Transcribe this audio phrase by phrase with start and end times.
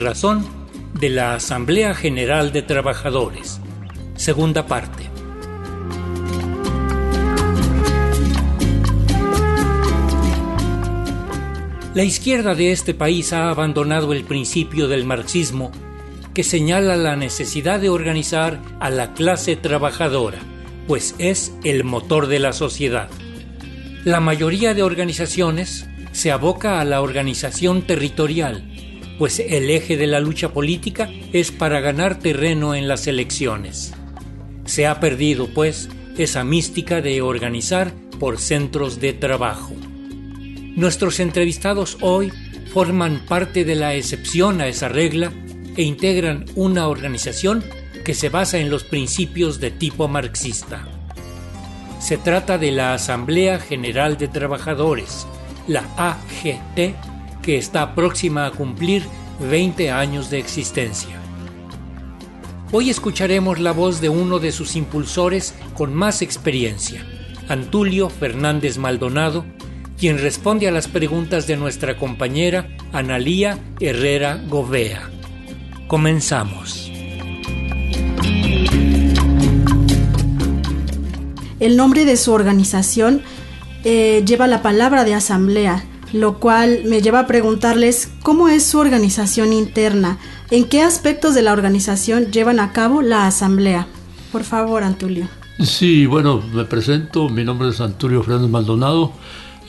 [0.00, 0.46] razón
[0.98, 3.60] de la Asamblea General de Trabajadores.
[4.16, 5.08] Segunda parte.
[11.94, 15.72] La izquierda de este país ha abandonado el principio del marxismo
[16.34, 20.38] que señala la necesidad de organizar a la clase trabajadora,
[20.86, 23.10] pues es el motor de la sociedad.
[24.04, 28.69] La mayoría de organizaciones se aboca a la organización territorial,
[29.20, 33.92] pues el eje de la lucha política es para ganar terreno en las elecciones.
[34.64, 39.74] Se ha perdido, pues, esa mística de organizar por centros de trabajo.
[40.74, 42.32] Nuestros entrevistados hoy
[42.72, 45.30] forman parte de la excepción a esa regla
[45.76, 47.62] e integran una organización
[48.06, 50.88] que se basa en los principios de tipo marxista.
[52.00, 55.26] Se trata de la Asamblea General de Trabajadores,
[55.68, 57.09] la AGT,
[57.50, 59.02] que está próxima a cumplir
[59.40, 61.20] 20 años de existencia.
[62.70, 67.04] Hoy escucharemos la voz de uno de sus impulsores con más experiencia,
[67.48, 69.44] Antulio Fernández Maldonado,
[69.98, 75.10] quien responde a las preguntas de nuestra compañera Analía Herrera Govea.
[75.88, 76.88] Comenzamos.
[81.58, 83.22] El nombre de su organización
[83.82, 88.78] eh, lleva la palabra de asamblea, lo cual me lleva a preguntarles cómo es su
[88.78, 90.18] organización interna,
[90.50, 93.86] en qué aspectos de la organización llevan a cabo la asamblea.
[94.32, 95.28] Por favor, Antulio.
[95.60, 99.12] Sí, bueno, me presento, mi nombre es Antulio Fernández Maldonado,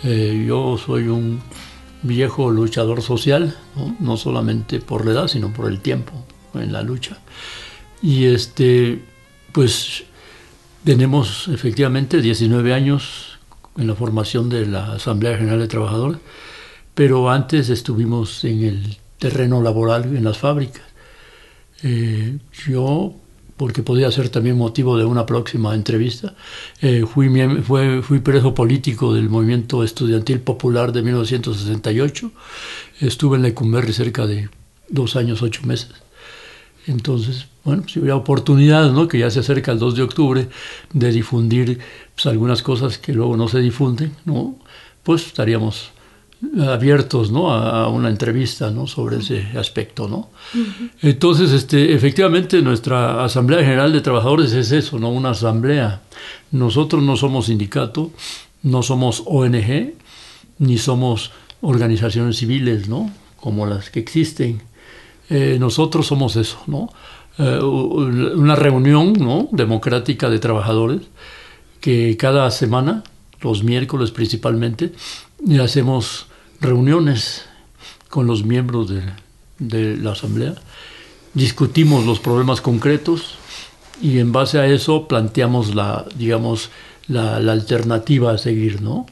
[0.03, 1.41] eh, yo soy un
[2.03, 3.55] viejo luchador social,
[3.99, 4.17] ¿no?
[4.17, 6.13] solamente por la edad, sino por el tiempo
[6.55, 7.17] en la lucha.
[8.01, 9.03] Y este,
[9.51, 10.03] pues
[10.83, 13.30] tenemos efectivamente 19 años
[13.81, 16.19] en la formación de la Asamblea General de Trabajadores,
[16.93, 20.83] pero antes estuvimos en el terreno laboral en las fábricas.
[21.83, 22.37] Eh,
[22.67, 23.15] yo
[23.61, 26.33] porque podía ser también motivo de una próxima entrevista.
[26.81, 27.29] Eh, fui,
[28.23, 32.31] preso político del movimiento estudiantil popular de 1968.
[33.01, 34.49] Estuve en Lecumberri cerca de
[34.89, 35.91] dos años, ocho meses.
[36.87, 39.07] Entonces, bueno, si hubiera oportunidad, ¿no?
[39.07, 40.49] que ya se acerca el 2 de octubre,
[40.93, 41.79] de difundir
[42.15, 44.55] pues, algunas cosas que luego no se difunden, ¿no?
[45.03, 45.91] pues estaríamos
[46.59, 47.53] abiertos ¿no?
[47.53, 48.87] a, una entrevista ¿no?
[48.87, 50.07] sobre ese aspecto.
[50.07, 50.29] ¿no?
[51.01, 55.09] Entonces, este, efectivamente, nuestra Asamblea General de Trabajadores es eso, ¿no?
[55.09, 56.01] una asamblea.
[56.51, 58.11] Nosotros no somos sindicato,
[58.63, 59.93] no somos ONG,
[60.57, 61.31] ni somos
[61.61, 63.11] organizaciones civiles, ¿no?
[63.35, 64.63] como las que existen.
[65.31, 66.89] Eh, nosotros somos eso, ¿no?
[67.37, 69.47] Eh, una reunión ¿no?
[69.53, 71.03] democrática de trabajadores
[71.79, 73.03] que cada semana,
[73.39, 74.91] los miércoles principalmente,
[75.63, 76.27] hacemos
[76.59, 77.45] reuniones
[78.09, 78.91] con los miembros
[79.57, 80.55] de, la Asamblea,
[81.33, 83.35] discutimos los problemas concretos
[84.01, 86.71] y en base a eso planteamos la, digamos,
[87.07, 89.05] la, alternativa a seguir, ¿no?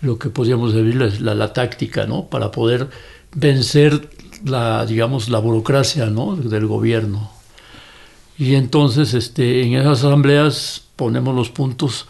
[0.00, 2.26] Lo que podríamos decir es la, táctica, ¿no?
[2.26, 2.90] Para poder
[3.36, 4.10] vencer
[4.44, 6.36] la, digamos, la burocracia, ¿no?
[6.36, 7.30] Del gobierno.
[8.38, 12.06] Y entonces, este, en esas asambleas ponemos los puntos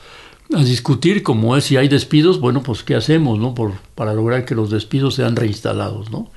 [0.54, 3.54] a discutir como es si hay despidos, bueno, pues qué hacemos, ¿no?
[3.54, 6.30] Por, para lograr que los despidos sean reinstalados, ¿no?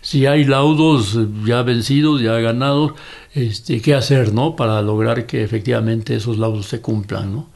[0.00, 2.92] Si hay laudos ya vencidos, ya ganados,
[3.34, 4.54] este, qué hacer, ¿no?
[4.54, 7.46] Para lograr que efectivamente esos laudos se cumplan, ¿no?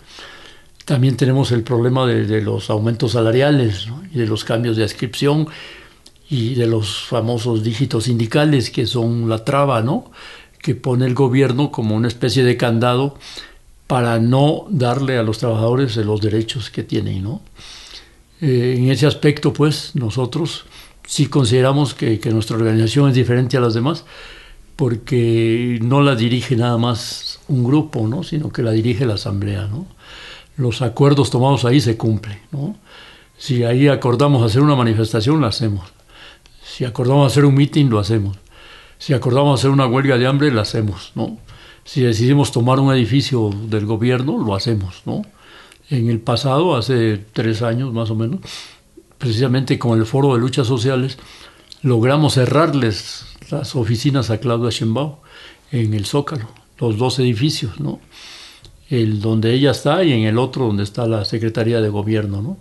[0.84, 5.46] También tenemos el problema de, los aumentos salariales y de los cambios de adscripción
[6.28, 10.10] y de los famosos dígitos sindicales que son la traba, ¿no?
[10.60, 13.16] Que pone el gobierno como una especie de candado
[13.86, 17.42] para no darle a los trabajadores los derechos que tienen, ¿no?
[18.40, 20.64] Eh, en ese aspecto, pues, nosotros
[21.06, 24.04] sí consideramos que, nuestra organización es diferente a las demás,
[24.76, 28.22] porque no la dirige nada más un grupo, ¿no?
[28.22, 29.86] Sino que la dirige la asamblea, ¿no?
[30.56, 32.76] Los acuerdos tomados ahí se cumplen, ¿no?
[33.38, 35.92] Si ahí acordamos hacer una manifestación, la hacemos.
[36.74, 38.38] Si acordamos hacer un meeting, lo hacemos.
[38.98, 41.38] Si acordamos hacer una huelga de hambre, la hacemos, ¿no?
[41.84, 45.22] si decidimos tomar un edificio del gobierno, lo hacemos, ¿no?
[45.90, 48.40] En el pasado, hace tres años más o menos,
[49.18, 51.18] precisamente con el Foro de Luchas Sociales,
[51.82, 55.16] logramos cerrarles las oficinas a Claudia Sheinbaum
[55.72, 56.48] en el Zócalo,
[56.78, 58.00] los dos edificios, ¿no?
[58.88, 62.58] El donde ella está y en el otro donde está la Secretaría de Gobierno, ¿no?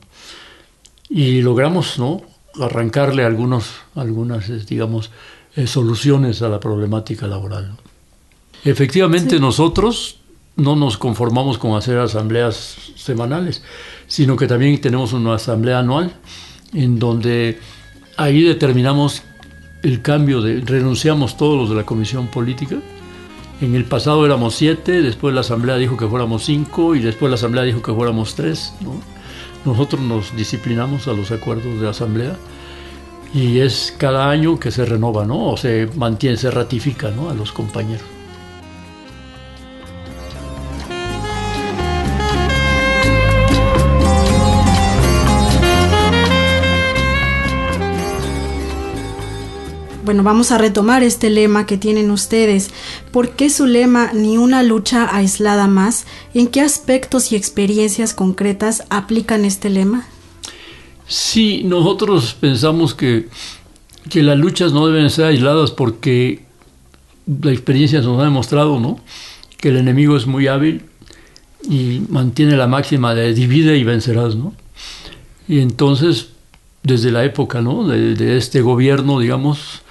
[1.09, 2.23] Y logramos, ¿no?
[2.59, 5.12] Arrancarle algunos, algunas, digamos,
[5.56, 7.77] eh, soluciones a la problemática laboral.
[8.63, 10.19] Efectivamente, nosotros
[10.56, 13.63] no nos conformamos con hacer asambleas semanales,
[14.07, 16.13] sino que también tenemos una asamblea anual
[16.74, 17.59] en donde
[18.18, 19.24] ahí determinamos
[19.83, 22.77] el cambio de renunciamos todos los de la comisión política.
[23.62, 27.36] En el pasado éramos siete, después la asamblea dijo que fuéramos cinco y después la
[27.36, 28.74] asamblea dijo que fuéramos tres.
[29.65, 32.35] Nosotros nos disciplinamos a los acuerdos de asamblea
[33.33, 35.51] y es cada año que se renova, ¿no?
[35.51, 37.29] O se mantiene, se ratifica, ¿no?
[37.29, 38.20] A los compañeros.
[50.11, 52.69] Bueno, vamos a retomar este lema que tienen ustedes.
[53.13, 56.05] ¿Por qué su lema ni una lucha aislada más?
[56.33, 60.05] ¿En qué aspectos y experiencias concretas aplican este lema?
[61.07, 63.29] Sí, nosotros pensamos que,
[64.09, 66.43] que las luchas no deben ser aisladas porque
[67.25, 68.99] la experiencia nos ha demostrado ¿no?
[69.55, 70.81] que el enemigo es muy hábil
[71.69, 74.35] y mantiene la máxima de divide y vencerás.
[74.35, 74.53] ¿no?
[75.47, 76.31] Y entonces,
[76.83, 77.87] desde la época ¿no?
[77.87, 79.83] de, de este gobierno, digamos,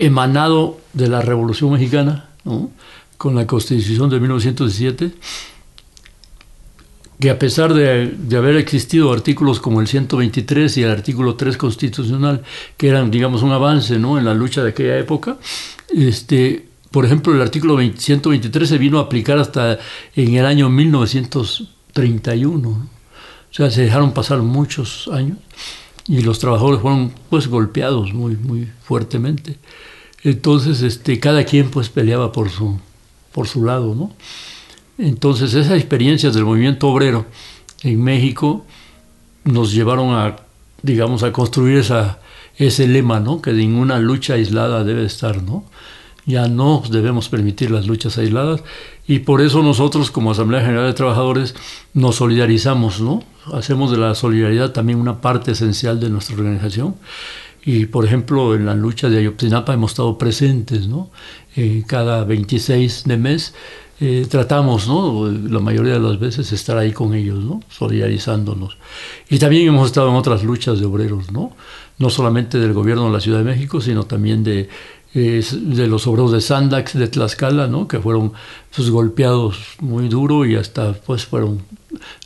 [0.00, 2.30] emanado de la Revolución Mexicana,
[3.16, 5.12] con la Constitución de 1917,
[7.20, 12.42] que a pesar de, haber existido artículos como el 123 y el artículo 3 constitucional,
[12.78, 14.18] que eran, digamos, un avance ¿no?
[14.18, 15.36] en la lucha de aquella época,
[15.94, 19.78] este, por ejemplo, el artículo 123 se vino a aplicar hasta
[20.16, 22.68] en el año 1931.
[22.70, 22.88] O
[23.50, 25.36] sea, se dejaron pasar muchos años
[26.06, 29.58] y los trabajadores fueron pues golpeados muy, muy fuertemente.
[30.22, 32.78] Entonces, este, cada quien pues peleaba por su,
[33.32, 34.12] por su lado, ¿no?
[34.98, 37.26] Entonces, esas experiencias del movimiento obrero
[37.82, 38.66] en México
[39.44, 40.36] nos llevaron a,
[40.82, 42.20] digamos, a construir esa,
[42.56, 43.40] ese lema, ¿no?
[43.40, 45.64] Que ninguna lucha aislada debe estar, ¿no?
[46.26, 48.62] Ya no debemos permitir las luchas aisladas
[49.08, 51.54] y por eso nosotros como Asamblea General de Trabajadores
[51.94, 53.24] nos solidarizamos, ¿no?
[53.54, 56.94] Hacemos de la solidaridad también una parte esencial de nuestra organización
[57.64, 61.10] y por ejemplo, en la lucha de Ayotzinapa hemos estado presentes, ¿no?
[61.56, 63.54] Eh, cada 26 de mes
[64.02, 65.28] eh, tratamos, ¿no?
[65.28, 67.60] La mayoría de las veces estar ahí con ellos, ¿no?
[67.68, 68.78] Solidarizándonos.
[69.28, 71.54] Y también hemos estado en otras luchas de obreros, ¿no?
[71.98, 74.70] No solamente del gobierno de la Ciudad de México, sino también de,
[75.12, 77.88] eh, de los obreros de Sandax, de Tlaxcala, ¿no?
[77.88, 78.32] Que fueron
[78.74, 81.60] pues, golpeados muy duro y hasta pues fueron,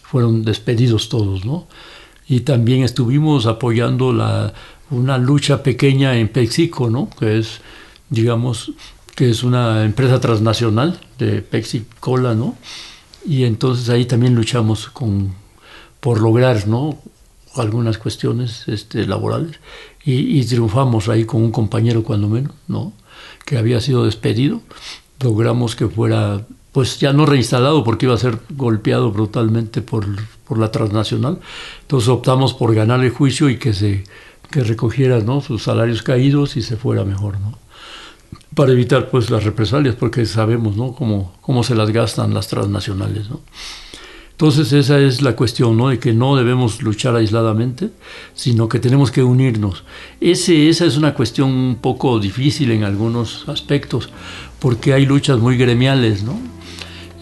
[0.04, 1.66] fueron despedidos todos, ¿no?
[2.28, 4.54] Y también estuvimos apoyando la
[4.90, 7.08] una lucha pequeña en Pexico, ¿no?
[7.18, 7.60] Que es,
[8.10, 8.72] digamos,
[9.14, 12.56] que es una empresa transnacional de Pexicola, ¿no?
[13.24, 15.34] Y entonces ahí también luchamos con,
[16.00, 16.98] por lograr, ¿no?
[17.54, 19.60] Algunas cuestiones este, laborales
[20.04, 22.92] y, y, triunfamos ahí con un compañero cuando menos, ¿no?
[23.44, 24.60] Que había sido despedido.
[25.20, 30.06] Logramos que fuera, pues ya no reinstalado porque iba a ser golpeado brutalmente por,
[30.46, 31.38] por la transnacional.
[31.82, 34.04] Entonces optamos por ganar el juicio y que se
[34.54, 35.40] que recogiera ¿no?
[35.40, 37.58] sus salarios caídos y se fuera mejor, ¿no?
[38.54, 40.92] Para evitar pues las represalias, porque sabemos ¿no?
[40.92, 43.40] cómo, cómo se las gastan las transnacionales, ¿no?
[44.30, 45.88] Entonces esa es la cuestión, ¿no?
[45.88, 47.90] De que no debemos luchar aisladamente,
[48.32, 49.82] sino que tenemos que unirnos.
[50.20, 54.08] Ese, esa es una cuestión un poco difícil en algunos aspectos,
[54.60, 56.38] porque hay luchas muy gremiales, ¿no?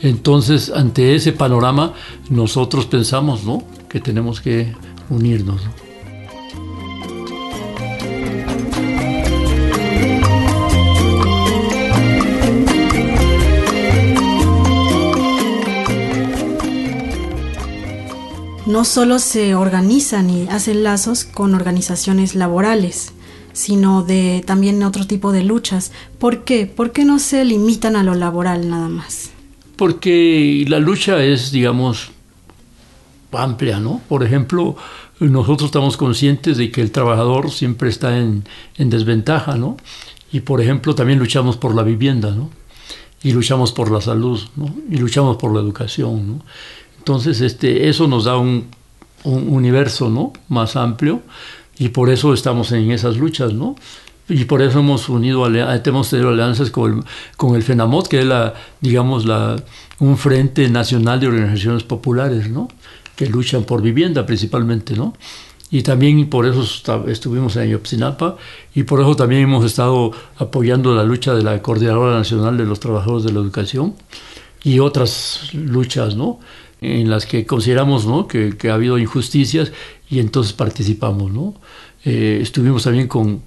[0.03, 1.95] Entonces, ante ese panorama,
[2.29, 3.62] nosotros pensamos, ¿no?
[3.89, 4.75] Que tenemos que
[5.09, 5.92] unirnos, ¿no?
[18.66, 23.12] No solo se organizan y hacen lazos con organizaciones laborales,
[23.52, 25.92] sino de también otro tipo de luchas.
[26.19, 26.66] ¿Por qué?
[26.66, 29.31] ¿Por qué no se limitan a lo laboral nada más?
[29.76, 32.11] Porque la lucha es, digamos,
[33.33, 34.00] amplia, ¿no?
[34.09, 34.76] Por ejemplo,
[35.19, 38.45] nosotros estamos conscientes de que el trabajador siempre está en,
[38.76, 39.76] en desventaja, ¿no?
[40.31, 42.50] Y por ejemplo, también luchamos por la vivienda, ¿no?
[43.25, 44.75] Y luchamos por la salud, ¿no?
[44.90, 46.45] Y luchamos por la educación, ¿no?
[47.02, 48.68] Entonces, este, eso nos da un,
[49.25, 50.32] universo ¿no?
[50.49, 51.23] más amplio
[51.78, 53.75] y por eso estamos en esas luchas, ¿no?
[54.28, 57.04] Y por eso hemos unido, hemos tenido alianzas con el,
[57.37, 59.56] con el FENAMOT, que es la, digamos, la,
[59.99, 62.68] un frente nacional de organizaciones populares, ¿no?
[63.16, 65.14] Que luchan por vivienda principalmente, ¿no?
[65.73, 66.62] Y también por eso
[67.09, 68.37] estuvimos en Ayotzinapa
[68.76, 72.78] y por eso también hemos estado apoyando la lucha de la Coordinadora Nacional de los
[72.78, 73.94] Trabajadores de la Educación
[74.62, 76.38] y otras luchas, ¿no?
[76.83, 78.27] En las que consideramos ¿no?
[78.27, 79.73] que, ha habido injusticias
[80.11, 81.33] y entonces participamos.
[81.33, 81.55] ¿no?
[82.05, 83.43] Eh, estuvimos también con,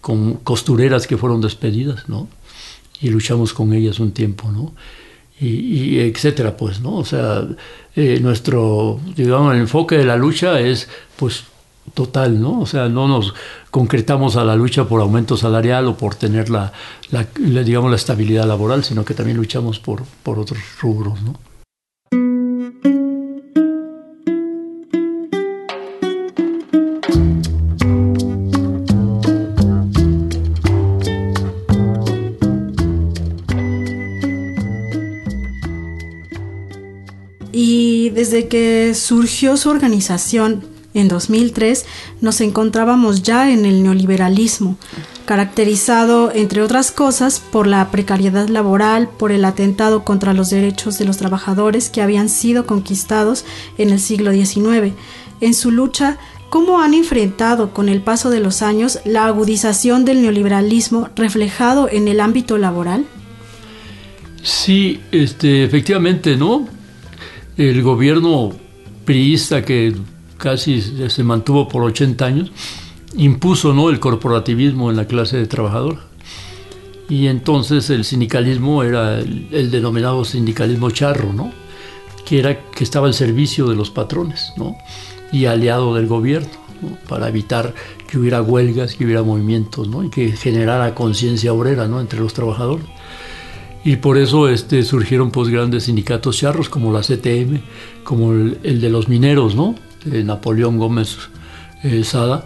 [0.00, 2.28] con, costureras que fueron despedidas ¿no?
[3.00, 4.50] y luchamos con ellas un tiempo.
[4.50, 4.72] ¿no?
[5.40, 6.96] Y, etcétera, pues, ¿no?
[6.96, 7.46] O sea,
[7.94, 11.44] eh, nuestro, digamos, el enfoque de la lucha es, pues,
[11.94, 12.60] total, ¿no?
[12.60, 13.34] O sea, no nos
[13.70, 16.72] concretamos a la lucha por aumento salarial o por tener la,
[17.64, 21.38] digamos, la estabilidad laboral, sino que también luchamos por, por otros rubros, ¿no?
[38.94, 40.64] Surgió su organización,
[40.94, 41.84] en 2003
[42.20, 44.78] nos encontrábamos ya en el neoliberalismo,
[45.26, 51.04] caracterizado, entre otras cosas, por la precariedad laboral, por el atentado contra los derechos de
[51.04, 53.44] los trabajadores que habían sido conquistados
[53.76, 54.94] en el siglo XIX.
[55.40, 56.16] En su lucha,
[56.48, 62.08] ¿cómo han enfrentado con el paso de los años la agudización del neoliberalismo reflejado en
[62.08, 63.04] el ámbito laboral?
[64.42, 66.66] Sí, este, efectivamente, ¿no?
[67.58, 68.52] El gobierno
[69.08, 69.94] priista que
[70.36, 72.52] casi se mantuvo por 80 años,
[73.16, 73.88] impuso ¿no?
[73.88, 76.00] el corporativismo en la clase de trabajador.
[77.08, 81.50] Y entonces el sindicalismo era el, denominado sindicalismo charro, ¿no?
[82.26, 84.76] que, era, que estaba al servicio de los patrones ¿no?
[85.32, 86.50] y aliado del gobierno,
[87.08, 87.72] para evitar
[88.10, 90.04] que hubiera huelgas, que hubiera movimientos ¿no?
[90.04, 92.02] y que generara conciencia obrera ¿no?
[92.02, 92.84] entre los trabajadores.
[93.88, 97.58] Y por eso este, surgieron pues, grandes sindicatos charros como la CTM,
[98.04, 99.76] como el, de los mineros, ¿no?
[100.04, 101.16] Napoleón Gómez
[101.82, 102.44] eh, Sada,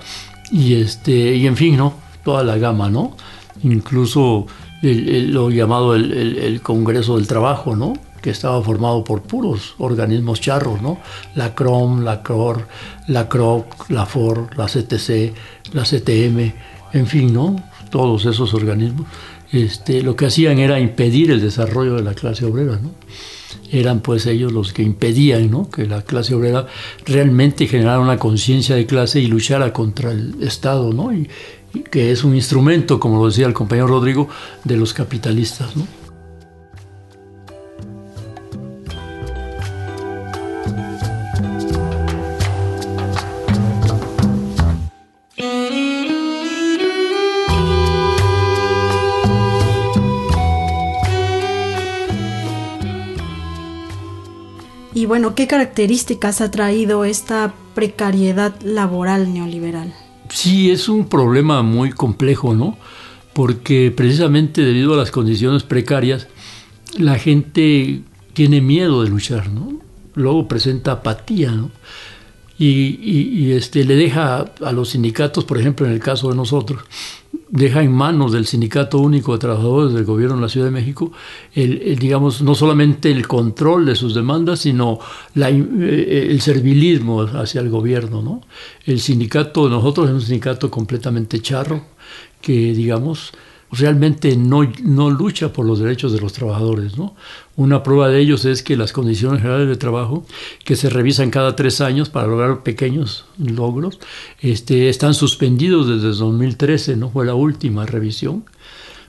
[0.52, 1.94] y, este, y en fin, ¿no?
[2.22, 3.16] Toda la gama, ¿no?
[3.64, 4.46] Incluso
[4.82, 7.94] lo llamado el, Congreso del Trabajo, ¿no?
[8.20, 10.98] que estaba formado por puros organismos charros, ¿no?
[11.34, 12.68] La CROM, la CROR,
[13.08, 15.34] la CROC, la FOR, la CTC,
[15.72, 16.52] la CTM,
[16.92, 17.56] en fin, ¿no?
[17.90, 19.08] Todos esos organismos,
[19.52, 22.90] este, lo que hacían era impedir el desarrollo de la clase obrera, ¿no?
[23.70, 26.66] eran pues ellos los que impedían que la clase obrera
[27.06, 31.10] realmente generara una conciencia de clase y luchara contra el Estado, ¿no?
[31.90, 34.28] que es un instrumento, como lo decía el compañero Rodrigo,
[34.64, 35.74] de los capitalistas.
[35.76, 35.86] ¿no?
[55.30, 59.94] ¿Qué características ha traído esta precariedad laboral neoliberal?
[60.28, 62.78] Sí, es un problema muy complejo, ¿no?
[63.32, 66.28] Porque precisamente debido a las condiciones precarias,
[66.98, 68.02] la gente
[68.32, 69.80] tiene miedo de luchar, ¿no?
[70.14, 71.70] Luego presenta apatía, ¿no?
[72.58, 76.84] Y, este, le deja a los sindicatos, por ejemplo, en el caso de nosotros,
[77.52, 81.12] deja en manos del Sindicato Único de Trabajadores del Gobierno de la Ciudad de México,
[81.54, 84.98] el, digamos, no solamente el control de sus demandas, sino
[85.34, 88.22] la, eh, el servilismo hacia el gobierno.
[88.22, 88.40] ¿no?
[88.86, 91.84] El sindicato, nosotros es un sindicato completamente charro,
[92.40, 93.32] que, digamos,
[93.72, 96.98] realmente no, no lucha por los derechos de los trabajadores.
[96.98, 97.16] ¿no?
[97.56, 100.24] Una prueba de ellos es que las condiciones generales de trabajo,
[100.64, 103.98] que se revisan cada tres años para lograr pequeños logros,
[104.40, 108.44] este, están suspendidos desde 2013, no fue la última revisión.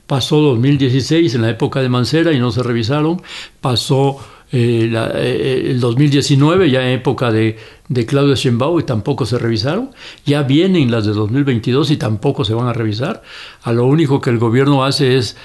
[0.06, 3.22] Pasó 2016 en la época de Mancera y no se revisaron.
[3.60, 4.18] Pasó
[4.56, 7.58] eh, eh, el 2019, ya en época de,
[7.88, 9.90] de Claudia Sheinbaum, y tampoco se revisaron.
[10.24, 13.22] Ya vienen las de 2022 y tampoco se van a revisar.
[13.62, 15.36] A lo único que el gobierno hace es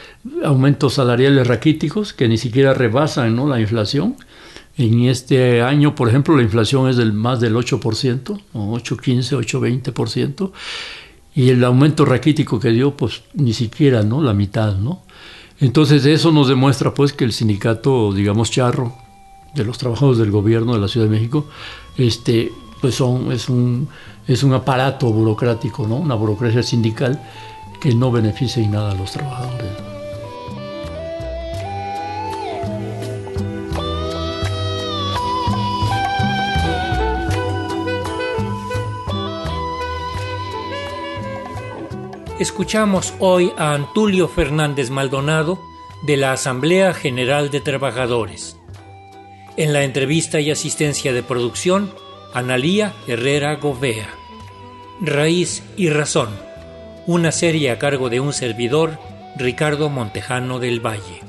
[0.43, 3.47] aumentos salariales raquíticos que ni siquiera rebasan ¿no?
[3.47, 4.15] la inflación.
[4.77, 7.79] En este año, por ejemplo, la inflación es del más del 8%,
[8.53, 10.51] 8,15, 8,20%,
[11.33, 14.21] y el aumento raquítico que dio, pues ni siquiera, ¿no?
[14.21, 15.01] La mitad, ¿no?
[15.61, 18.93] Entonces eso nos demuestra pues que el sindicato, digamos, charro,
[19.53, 21.45] de los trabajadores del gobierno de la Ciudad de México,
[21.97, 22.51] este,
[22.81, 23.89] pues son, es, un,
[24.27, 25.95] es un aparato burocrático, ¿no?
[25.95, 27.19] una burocracia sindical
[27.81, 29.88] que no beneficia en nada a los trabajadores.
[42.39, 45.60] Escuchamos hoy a Antulio Fernández Maldonado
[46.03, 48.58] de la Asamblea General de Trabajadores.
[49.58, 51.93] En la entrevista y asistencia de producción,
[52.34, 54.08] Analía Herrera Govea.
[55.01, 56.29] Raíz y Razón,
[57.08, 58.98] una serie a cargo de un servidor,
[59.36, 61.28] Ricardo Montejano del Valle.